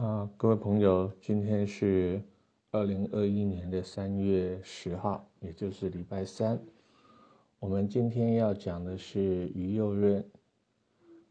[0.00, 2.22] 啊，各位朋友，今天是
[2.70, 6.56] 二零二一年的三月十号，也就是礼拜三。
[7.58, 10.24] 我们今天要讲的是于右任。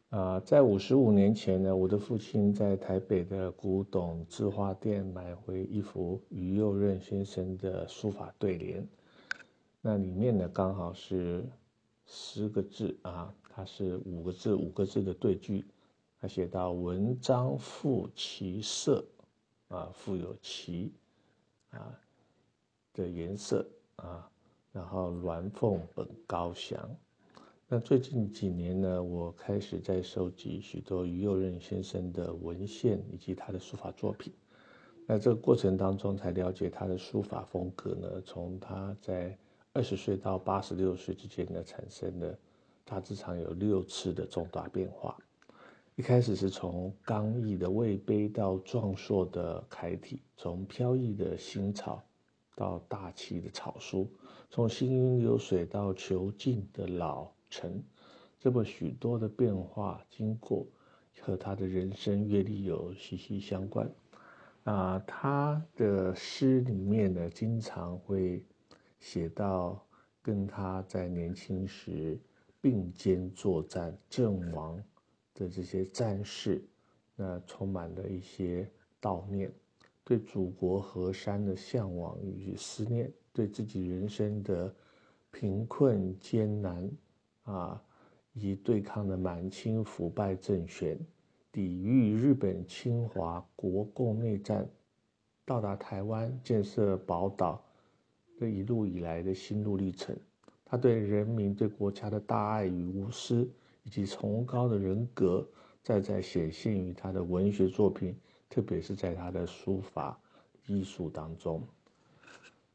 [0.10, 8.86] 啊，在五十五年前呢，我的父亲在台北的古董字画店买回一幅于右任先生的书法对联，
[9.80, 11.42] 那里面呢刚好是
[12.06, 15.64] 十个字啊，它是五个字五个字的对句。
[16.20, 19.06] 他写到：“文章富其色，
[19.68, 20.92] 啊，富有其
[21.70, 21.94] 啊
[22.94, 23.68] 的颜色
[23.98, 24.30] 啊，
[24.72, 26.90] 然后鸾凤本高翔。”
[27.70, 34.34] 那最近几年呢，我开始在收集许多于右任先生的文献以及他的书法作品。
[35.06, 39.38] 那这个过程当中，才了解他的书法风格呢，从他在
[39.74, 42.40] 二十岁到八十六岁之间呢，产生了
[42.84, 45.18] 大致上有六次的重大变化。
[45.98, 52.04] 一开始是从刚毅的魏碑到壮硕的楷体，从飘逸的新草
[52.56, 54.08] 到大气的草书，
[54.48, 57.82] 从行云流水到遒劲的老成，
[58.38, 60.68] 这么许多的变化经过，
[61.20, 63.92] 和他的人生阅历有息息相关。
[64.66, 68.46] 啊，他的诗里面呢，经常会
[69.00, 69.84] 写到
[70.22, 72.20] 跟他在年轻时
[72.62, 74.80] 并肩作战阵亡。
[75.38, 76.62] 的这些战士，
[77.16, 78.68] 那充满了一些
[79.00, 79.52] 悼念，
[80.04, 84.74] 对祖国河山的向往与思念，对自己人生的
[85.30, 86.90] 贫困艰难
[87.44, 87.82] 啊，
[88.34, 90.98] 以及对抗的满清腐败政权，
[91.52, 94.68] 抵御日本侵华、国共内战，
[95.46, 97.64] 到达台湾建设宝岛
[98.40, 100.16] 这一路以来的心路历程，
[100.66, 103.48] 他对人民、对国家的大爱与无私。
[103.88, 105.48] 以及崇高的人格，
[105.82, 108.14] 再在显现于他的文学作品，
[108.50, 110.20] 特别是在他的书法
[110.66, 111.66] 艺术当中。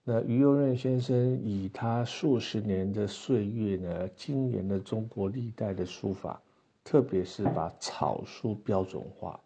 [0.04, 6.41] 那于右任先生以他数十年的岁月呢，精研了中国历代的书法，
[6.82, 9.38] 特别是把草书标准化。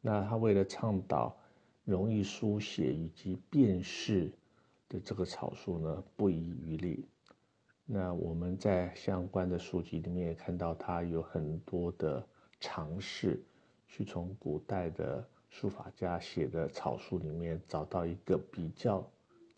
[0.00, 1.32] 那他为了倡导
[1.84, 4.32] 容易书写以及辨识
[4.88, 7.06] 的这个草书呢，不遗余力。
[7.84, 12.24] 那我们在相关的书籍里面也看到，他有很多的
[12.60, 13.42] 尝试，
[13.86, 19.06] 去从古代的书法家写的草书里面找到一个比较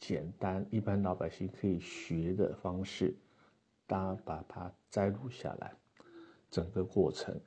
[0.01, 3.15] 简单、一般老百姓可以学的方式，
[3.87, 5.73] 他把它摘录下来，
[6.51, 7.39] 整个过程。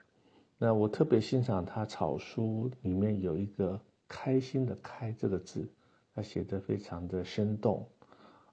[0.57, 5.67] 那我特别欣赏他草书里面有一个“开心”的“开”这个字，
[6.13, 7.87] 他写的非常的生动。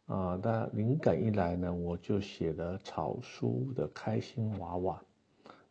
[0.07, 5.03] 啊，但灵感一来呢，我就写了草书的开心娃娃。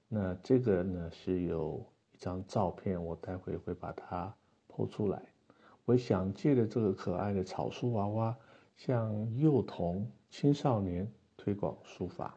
[0.08, 4.34] 那这个呢是有一张照片，我待会会把它
[4.68, 5.22] 剖出来。
[5.86, 8.38] 我想借着这个可爱的草书娃娃，
[8.76, 11.08] 向幼童、青少年
[11.38, 12.36] 推广书法，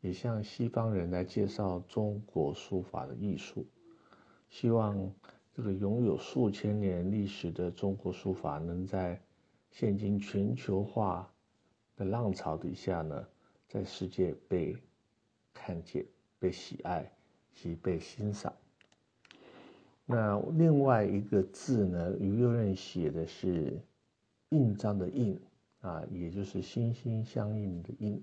[0.00, 3.64] 也向西方人来介绍中国书法的艺术。
[4.50, 5.10] 希望
[5.54, 9.18] 这个拥有数千年历史的中国书法，能在
[9.70, 11.32] 现今全球化
[11.96, 13.26] 的浪潮底下呢，
[13.68, 14.76] 在世界被
[15.54, 16.04] 看见、
[16.38, 17.10] 被喜爱
[17.54, 18.52] 及被欣赏。
[20.04, 23.78] 那另外一个字呢，于右任写的是
[24.50, 25.38] “印章”的“印”
[25.80, 28.22] 啊，也就是心心相印的“印”。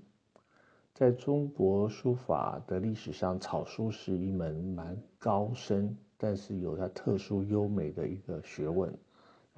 [0.94, 8.94] 在中国书法的历史上，草书是一门蛮高深，但是有它特殊优美的一个学问。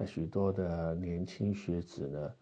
[0.00, 2.34] 那许多的年轻学子呢，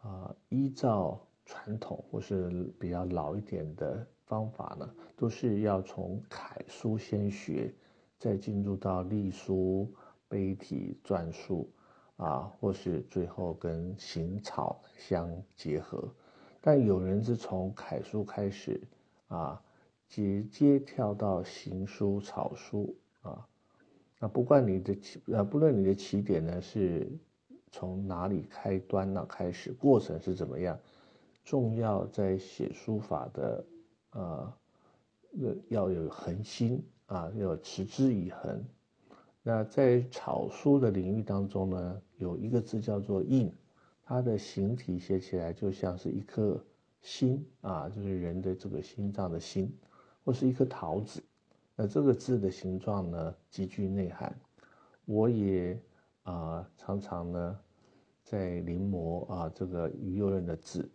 [0.00, 7.70] 啊，依照传统或是比较老一点的方法呢，都是要从楷书先学，
[8.18, 9.92] 再进入到隶书、
[10.26, 11.70] 碑体、篆书，
[12.16, 16.08] 啊，或是最后跟行草相结合。
[16.62, 18.80] 但有人是从楷书开始，
[19.28, 19.62] 啊，
[20.08, 23.46] 直接跳到行书、草书，啊。
[24.22, 27.10] 那不管你的起，呃，不论你的起点呢是
[27.72, 30.78] 从哪里开端呢开始，过程是怎么样，
[31.42, 33.64] 重要在写书法的，
[34.10, 34.52] 呃，
[35.68, 38.62] 要有恒心啊，要持之以恒。
[39.42, 43.50] 那在草书的领域当中呢，有一个字叫做印，
[44.04, 46.62] 它的形体写起来就像是一颗
[47.00, 49.74] 心啊，就是人的这个心脏的心，
[50.24, 51.22] 或是一颗桃子。
[51.82, 54.38] 那这个字的形状呢，极具内涵。
[55.06, 55.80] 我也
[56.24, 57.58] 啊，常常呢，
[58.22, 60.86] 在临摹啊这个于右任的字。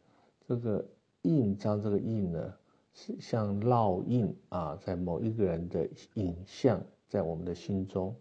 [0.48, 0.88] 这个
[1.24, 2.54] 印章，这个印呢，
[2.94, 8.16] 是像烙印啊，在某一个人的影像在我们的心中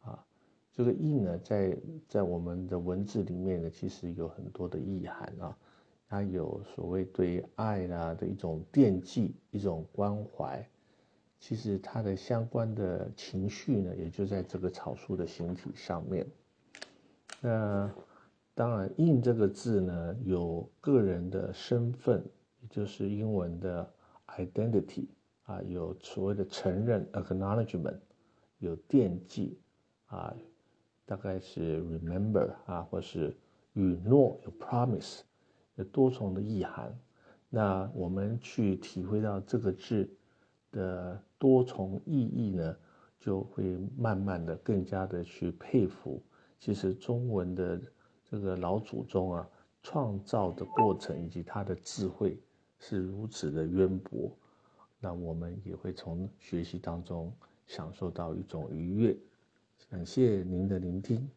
[0.00, 0.26] 啊，
[0.72, 1.78] 这个印呢，在
[2.08, 5.56] 在我们的文字里面呢，其实有很多的意涵啊。
[6.08, 10.68] 它有所谓对爱啦的一种惦记、一种关怀，
[11.42, 16.24] 其实它的相关的情绪呢，也就在这个草书的形体上面。
[17.40, 17.92] 那
[18.54, 22.24] 当然，“印”这个字呢，有个人的身份，
[22.60, 23.92] 也就是英文的
[24.28, 25.08] identity
[25.42, 27.98] 啊，有所谓的承认 acknowledgement，
[28.58, 29.58] 有惦记
[30.06, 30.32] 啊，
[31.04, 33.36] 大概是 remember 啊，或是
[33.72, 35.22] 允诺有 promise。
[35.74, 36.96] 有多重的意涵，
[37.48, 40.08] 那我们去体会到这个字
[40.72, 42.76] 的多重意义呢，
[43.20, 46.20] 就会慢慢的更加的去佩服。
[46.58, 47.80] 其实中文的
[48.28, 49.48] 这个老祖宗啊，
[49.82, 52.38] 创造的过程以及他的智慧
[52.78, 54.30] 是如此的渊博，
[54.98, 57.32] 那我们也会从学习当中
[57.66, 59.16] 享受到一种愉悦。
[59.90, 61.28] 感谢您的聆听。